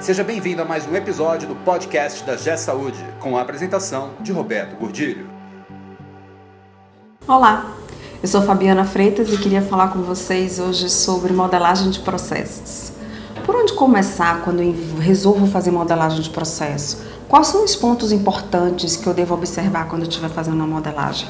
[0.00, 4.32] Seja bem-vindo a mais um episódio do podcast da G Saúde, com a apresentação de
[4.32, 5.28] Roberto Gordilho.
[7.28, 7.74] Olá,
[8.22, 12.92] eu sou Fabiana Freitas e queria falar com vocês hoje sobre modelagem de processos.
[13.44, 17.04] Por onde começar quando eu resolvo fazer modelagem de processo?
[17.28, 21.28] Quais são os pontos importantes que eu devo observar quando eu estiver fazendo uma modelagem?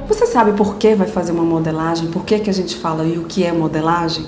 [0.08, 2.08] Você sabe por que vai fazer uma modelagem?
[2.08, 4.24] Por que, que a gente fala e o que é modelagem?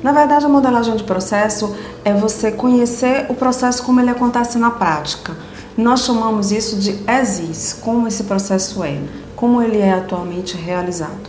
[0.00, 4.70] Na verdade, a modelagem de processo é você conhecer o processo como ele acontece na
[4.70, 5.36] prática.
[5.76, 8.96] Nós chamamos isso de as is, como esse processo é,
[9.34, 11.28] como ele é atualmente realizado.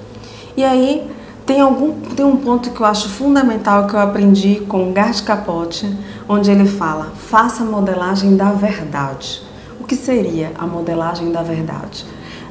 [0.55, 1.09] E aí,
[1.43, 5.91] tem, algum, tem um ponto que eu acho fundamental que eu aprendi com Gart Capote,
[6.29, 9.41] onde ele fala: faça a modelagem da verdade.
[9.79, 12.05] O que seria a modelagem da verdade?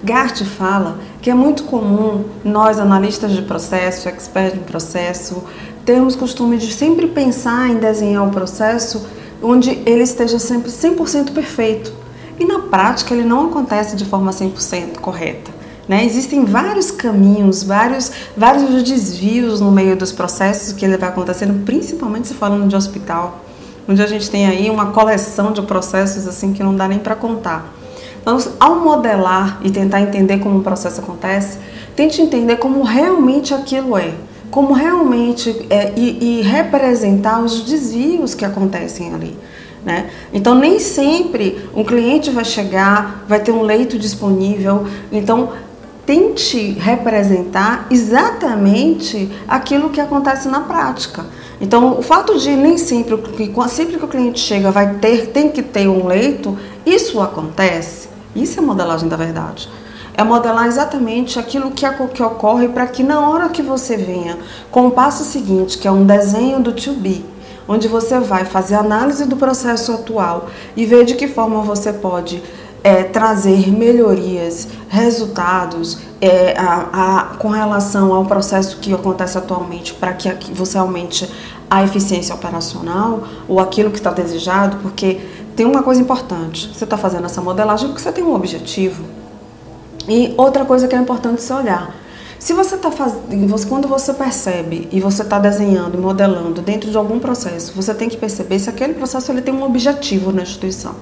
[0.04, 5.42] Gart fala que é muito comum nós, analistas de processo, experts em processo,
[5.84, 9.06] termos costume de sempre pensar em desenhar o processo
[9.42, 11.92] onde ele esteja sempre 100% perfeito.
[12.38, 15.50] E na prática ele não acontece de forma 100% correta.
[15.88, 16.04] Né?
[16.04, 22.28] Existem vários caminhos, vários, vários desvios no meio dos processos que ele vai acontecendo, principalmente
[22.28, 23.44] se falando de hospital,
[23.88, 27.14] onde a gente tem aí uma coleção de processos assim que não dá nem para
[27.14, 27.72] contar.
[28.58, 31.58] Ao modelar e tentar entender como um processo acontece,
[31.94, 34.14] tente entender como realmente aquilo é,
[34.50, 39.36] como realmente é, e, e representar os desvios que acontecem ali.
[39.84, 40.08] Né?
[40.32, 44.86] Então, nem sempre um cliente vai chegar, vai ter um leito disponível.
[45.12, 45.50] Então,
[46.06, 51.26] tente representar exatamente aquilo que acontece na prática.
[51.60, 53.16] Então, o fato de nem sempre,
[53.68, 58.03] sempre que o cliente chega vai ter, tem que ter um leito, isso acontece.
[58.34, 59.68] Isso é modelagem da verdade.
[60.16, 64.38] É modelar exatamente aquilo que, que ocorre para que na hora que você venha
[64.70, 67.24] com o passo seguinte, que é um desenho do to be,
[67.66, 72.42] onde você vai fazer análise do processo atual e ver de que forma você pode
[72.84, 80.12] é, trazer melhorias, resultados é, a, a, com relação ao processo que acontece atualmente para
[80.12, 81.28] que você aumente
[81.68, 85.18] a eficiência operacional ou aquilo que está desejado, porque
[85.56, 89.04] tem uma coisa importante: você está fazendo essa modelagem porque você tem um objetivo.
[90.08, 91.94] E outra coisa que é importante você olhar.
[92.38, 96.96] Se você está fazendo, quando você percebe e você está desenhando e modelando dentro de
[96.96, 100.94] algum processo, você tem que perceber se aquele processo ele tem um objetivo na instituição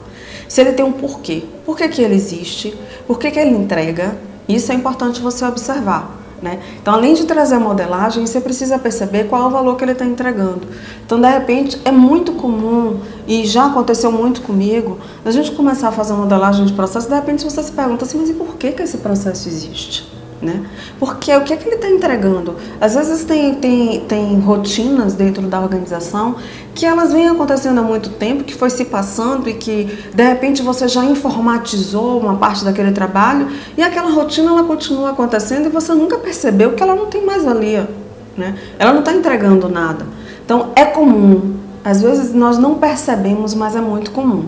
[0.52, 1.44] se ele tem um porquê.
[1.64, 2.76] Por que, que ele existe?
[3.06, 4.18] Por que, que ele entrega?
[4.46, 6.21] Isso é importante você observar.
[6.42, 6.58] Né?
[6.80, 9.92] Então, além de trazer a modelagem, você precisa perceber qual é o valor que ele
[9.92, 10.66] está entregando.
[11.06, 12.98] Então, de repente, é muito comum,
[13.28, 17.44] e já aconteceu muito comigo, a gente começar a fazer modelagem de processo, de repente
[17.44, 20.21] você se pergunta assim, mas e por que, que esse processo existe?
[20.42, 20.66] Né?
[20.98, 22.56] Porque o que é que ele está entregando?
[22.80, 26.34] Às vezes tem, tem, tem rotinas dentro da organização
[26.74, 30.60] que elas vêm acontecendo há muito tempo, que foi se passando e que de repente
[30.60, 35.94] você já informatizou uma parte daquele trabalho e aquela rotina ela continua acontecendo e você
[35.94, 37.88] nunca percebeu que ela não tem mais valia.
[38.36, 38.58] Né?
[38.80, 40.04] Ela não está entregando nada.
[40.44, 41.54] Então é comum.
[41.84, 44.46] Às vezes nós não percebemos, mas é muito comum.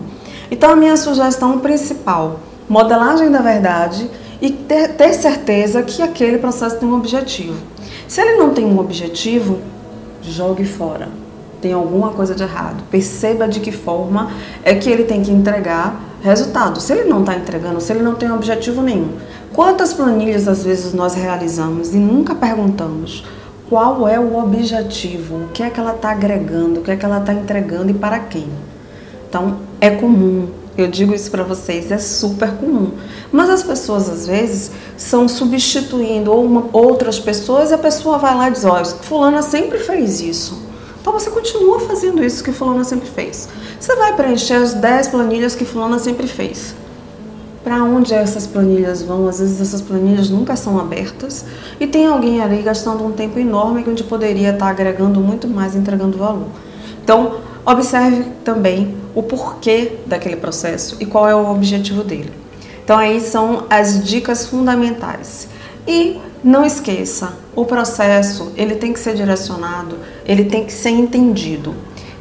[0.51, 4.09] Então a minha sugestão principal, modelagem da verdade
[4.45, 7.55] e ter, ter certeza que aquele processo tem um objetivo.
[8.07, 9.59] Se ele não tem um objetivo,
[10.21, 11.09] jogue fora.
[11.59, 12.83] Tem alguma coisa de errado.
[12.91, 14.31] Perceba de que forma
[14.63, 16.79] é que ele tem que entregar resultado.
[16.79, 19.13] Se ele não está entregando, se ele não tem objetivo nenhum.
[19.51, 23.25] Quantas planilhas às vezes nós realizamos e nunca perguntamos
[23.67, 27.03] qual é o objetivo, o que é que ela está agregando, o que é que
[27.03, 28.47] ela está entregando e para quem?
[29.27, 32.91] Então é comum eu digo isso para vocês, é super comum.
[33.31, 38.51] Mas as pessoas às vezes são substituindo uma, outras pessoas a pessoa vai lá e
[38.51, 40.65] diz: Olha, Fulana sempre fez isso.
[40.99, 43.47] Então você continua fazendo isso que Fulana sempre fez.
[43.79, 46.75] Você vai preencher as 10 planilhas que Fulana sempre fez.
[47.63, 49.27] Para onde essas planilhas vão?
[49.27, 51.45] Às vezes essas planilhas nunca são abertas
[51.79, 56.17] e tem alguém ali gastando um tempo enorme onde poderia estar agregando muito mais, entregando
[56.17, 56.47] valor.
[57.03, 57.35] Então,
[57.65, 62.31] observe também o porquê daquele processo e qual é o objetivo dele.
[62.83, 65.47] Então aí são as dicas fundamentais.
[65.87, 71.75] E não esqueça, o processo ele tem que ser direcionado, ele tem que ser entendido.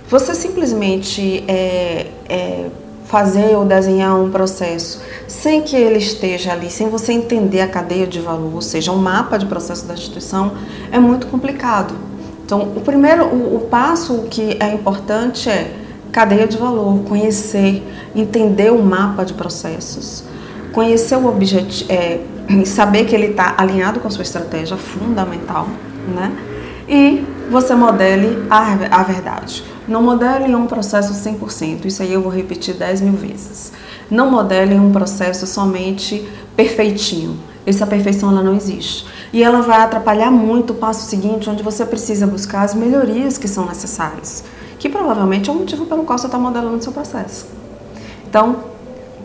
[0.09, 2.67] Você simplesmente é, é,
[3.05, 8.07] fazer ou desenhar um processo sem que ele esteja ali, sem você entender a cadeia
[8.07, 10.53] de valor, ou seja, um mapa de processo da instituição,
[10.91, 11.95] é muito complicado.
[12.45, 15.73] Então, o primeiro, o, o passo que é importante é
[16.13, 17.83] cadeia de valor, conhecer,
[18.15, 20.25] entender o mapa de processos,
[20.73, 22.21] conhecer o objetivo, é,
[22.67, 25.67] saber que ele está alinhado com a sua estratégia, fundamental,
[26.15, 26.33] né?
[26.87, 29.65] E você modele a, a verdade.
[29.89, 33.73] Não modele um processo 100%, isso aí eu vou repetir 10 mil vezes.
[34.11, 37.39] Não modele um processo somente perfeitinho.
[37.67, 39.07] Essa perfeição ela não existe.
[39.33, 43.49] E ela vai atrapalhar muito o passo seguinte, onde você precisa buscar as melhorias que
[43.49, 44.45] são necessárias,
[44.79, 47.47] que provavelmente é o motivo pelo qual você está modelando o seu processo.
[48.29, 48.65] Então,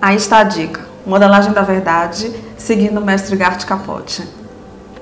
[0.01, 0.87] aí está a dica.
[1.05, 4.23] Modelagem da verdade, seguindo o mestre Gart Capote.